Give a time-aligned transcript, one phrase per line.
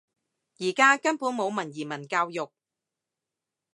[0.57, 2.51] 而家根本冇文言文教育